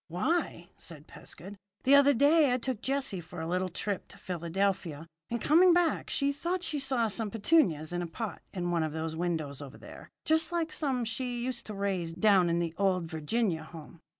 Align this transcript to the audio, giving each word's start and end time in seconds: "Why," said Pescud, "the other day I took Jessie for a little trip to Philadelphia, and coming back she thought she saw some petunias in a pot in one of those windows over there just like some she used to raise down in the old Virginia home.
"Why," 0.07 0.71
said 0.79 1.05
Pescud, 1.05 1.59
"the 1.83 1.93
other 1.93 2.15
day 2.15 2.51
I 2.51 2.57
took 2.57 2.81
Jessie 2.81 3.21
for 3.21 3.39
a 3.39 3.47
little 3.47 3.69
trip 3.69 4.07
to 4.07 4.17
Philadelphia, 4.17 5.05
and 5.29 5.39
coming 5.39 5.73
back 5.75 6.09
she 6.09 6.33
thought 6.33 6.63
she 6.63 6.79
saw 6.79 7.07
some 7.07 7.29
petunias 7.29 7.93
in 7.93 8.01
a 8.01 8.07
pot 8.07 8.41
in 8.51 8.71
one 8.71 8.81
of 8.81 8.93
those 8.93 9.15
windows 9.15 9.61
over 9.61 9.77
there 9.77 10.09
just 10.25 10.51
like 10.51 10.73
some 10.73 11.05
she 11.05 11.43
used 11.45 11.67
to 11.67 11.75
raise 11.75 12.13
down 12.13 12.49
in 12.49 12.57
the 12.57 12.73
old 12.79 13.03
Virginia 13.11 13.63
home. 13.63 13.99